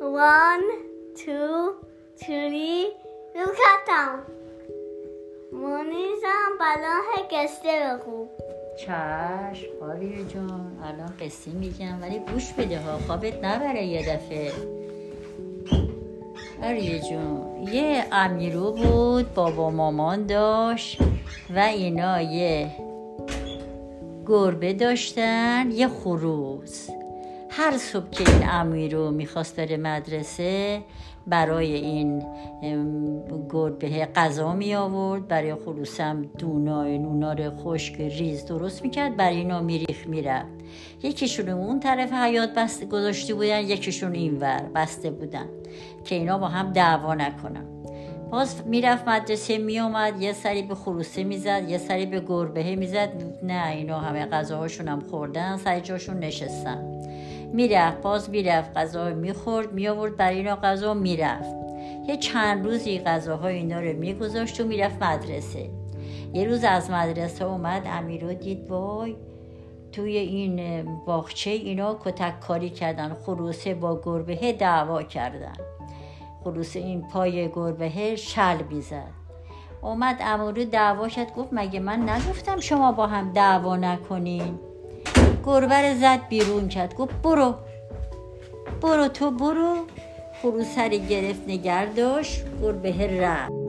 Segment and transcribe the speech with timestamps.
[0.00, 0.64] One,
[1.14, 1.74] two,
[2.16, 2.88] three,
[3.36, 4.18] look at them.
[5.52, 8.28] مونیزم بلاه گسته بخون
[8.78, 10.78] چشم آریا جان.
[10.84, 12.98] الان قصه میگم ولی گوش بده ها.
[12.98, 14.52] خوابت نبره یه دفعه.
[16.62, 20.98] آریا جون یه امیرو بود بابا مامان داشت
[21.54, 22.70] و اینا یه
[24.26, 26.88] گربه داشتن یه خروس.
[27.52, 30.82] هر صبح که این امیرو می‌خواست داره مدرسه
[31.26, 32.22] برای این
[33.50, 40.06] گربه غذا می آورد برای خروسم دونای نونار خشک ریز درست می‌کرد برای اینا میریخ
[40.06, 40.48] می‌رفت.
[41.02, 45.46] یکیشون اون طرف حیات بسته گذاشته بودن یکیشون اینور بسته بودن
[46.04, 47.64] که اینا با هم دعوا نکنن.
[48.30, 53.08] باز می‌رفت مدرسه میومد یه سری به خروسه می‌زد یه سری به گربه می‌زد.
[53.42, 56.99] نه اینا همه غذاهاشون هم خوردن سری جاشون نشستن.
[57.52, 61.54] می‌رفت باز می‌رفت غذا می‌خورد میآورد برای اینا غذا می‌رفت.
[62.08, 65.70] یه چند روزی غذاهای اینا رو میگذاشت و می‌رفت مدرسه.
[66.32, 69.16] یه روز از مدرسه اومد امیرو دید وای
[69.92, 75.56] توی این باغچه اینا کتک کاری کردن خروسه با گربه دعوا کردن.
[76.44, 79.20] خروسه این پای گربه شل بیزد
[79.82, 84.58] اومد امورو دعوا کرد گفت مگه من نگفتم شما با هم دعوا نکنین؟
[85.44, 86.94] گربه زد بیرون کرد.
[86.94, 87.54] گفت برو.
[88.82, 89.76] برو تو برو.
[90.42, 93.59] خروسری گرفت نگر داشت گربه رفت.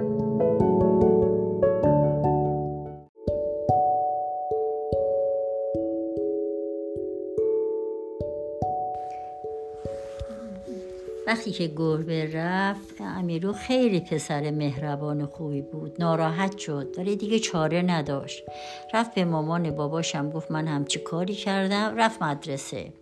[11.31, 15.95] وقتی که گربه رفت امیرو خیلی پسر مهربان خوبی بود.
[15.99, 18.43] ناراحت شد ولی دیگه چاره نداشت.
[18.93, 22.93] رفت به مامان باباشم گفت من همچی کاری کردم رفت مدرسه.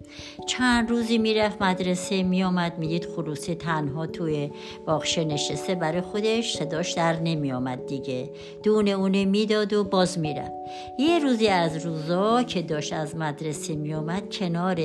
[0.48, 4.52] چند روزی می‌رفت مدرسه میآمد می‌دید خروسه تنها توی
[4.86, 5.76] باغشه نشسته.
[5.76, 8.30] برای خودش صداش در نمیآمد دیگه.
[8.64, 10.52] دونه اونه می‌داد و باز می‌رفت.
[11.00, 14.82] یه روزی از روزا که داشت از مدرسه میآمد کنار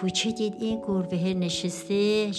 [0.00, 2.32] کوچه دید این گربه نشسته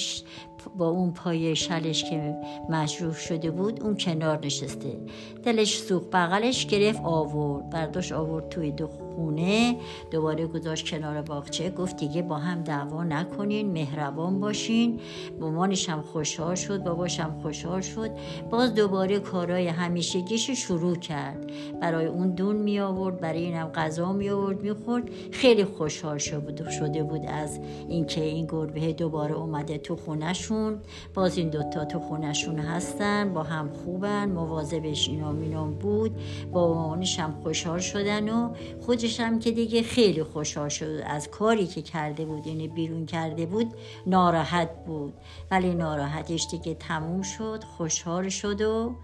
[0.78, 2.36] با اون پای شلش که
[2.70, 4.98] مجروح شده بود اون کنار نشسته.
[5.44, 7.70] دلش سوخ بغلش گرفت آورد.
[7.70, 8.88] برداشت آورد توی دو
[9.20, 9.76] خونه.
[10.12, 11.70] دوباره گذاشت کنار باغچه.
[11.70, 15.00] گفت دیگه با هم دعوا نکنین مهربان باشین.
[15.40, 18.12] مامانش هم خوشحال شد باباش هم خوشحال شد.
[18.50, 21.52] باز دوباره کارهای همیشگیش شروع کرد.
[21.82, 25.10] برای اون دون می آورد برای اینم غذا می آورد می خورد.
[25.32, 27.60] خیلی خوشحال شده بود از
[27.90, 30.80] اینکه این گربه دوباره اومده تو خونشون
[31.14, 36.12] باز این دوتا تو خونشون هستن با هم خوبن مواظبش اینا مینام بود.
[36.52, 41.68] با مامانش هم خوشحال شدن و خودش هم که دیگه خیلی خوشحال شد از کاری
[41.68, 43.74] که کرده بود یعنی بیرون کرده بود
[44.08, 45.14] ناراحت بود.
[45.52, 48.96] ولی ناراحتش دیگه تموم شد خوشحال شد و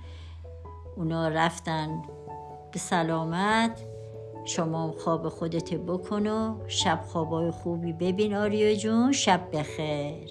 [0.96, 2.02] اونا رفتن
[2.72, 3.82] به سلامت.
[4.46, 9.12] شما خواب خودت بکن و شب خوابای خوبی ببین آریا جون.
[9.12, 10.30] شب بخیر.